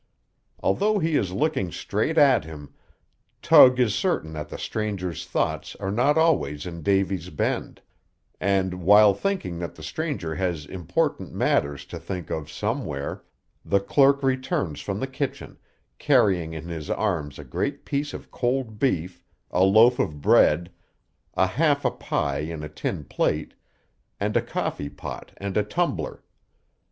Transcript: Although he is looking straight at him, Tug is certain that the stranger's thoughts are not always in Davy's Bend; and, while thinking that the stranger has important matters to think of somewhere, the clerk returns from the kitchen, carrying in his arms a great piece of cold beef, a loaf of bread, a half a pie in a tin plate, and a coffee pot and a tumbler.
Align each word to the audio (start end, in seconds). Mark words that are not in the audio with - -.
Although 0.63 0.97
he 0.97 1.15
is 1.15 1.31
looking 1.31 1.71
straight 1.71 2.17
at 2.17 2.43
him, 2.43 2.73
Tug 3.43 3.79
is 3.79 3.93
certain 3.93 4.33
that 4.33 4.49
the 4.49 4.57
stranger's 4.57 5.27
thoughts 5.27 5.75
are 5.75 5.91
not 5.91 6.17
always 6.17 6.65
in 6.65 6.81
Davy's 6.81 7.29
Bend; 7.29 7.83
and, 8.39 8.81
while 8.83 9.13
thinking 9.13 9.59
that 9.59 9.75
the 9.75 9.83
stranger 9.83 10.33
has 10.33 10.65
important 10.65 11.35
matters 11.35 11.85
to 11.85 11.99
think 11.99 12.31
of 12.31 12.49
somewhere, 12.51 13.23
the 13.63 13.79
clerk 13.79 14.23
returns 14.23 14.81
from 14.81 14.99
the 14.99 15.05
kitchen, 15.05 15.59
carrying 15.99 16.51
in 16.53 16.67
his 16.67 16.89
arms 16.89 17.37
a 17.37 17.43
great 17.43 17.85
piece 17.85 18.11
of 18.11 18.31
cold 18.31 18.79
beef, 18.79 19.23
a 19.51 19.61
loaf 19.63 19.99
of 19.99 20.19
bread, 20.19 20.71
a 21.35 21.45
half 21.45 21.85
a 21.85 21.91
pie 21.91 22.39
in 22.39 22.63
a 22.63 22.69
tin 22.69 23.03
plate, 23.03 23.53
and 24.19 24.35
a 24.35 24.41
coffee 24.41 24.89
pot 24.89 25.31
and 25.37 25.55
a 25.57 25.63
tumbler. 25.63 26.23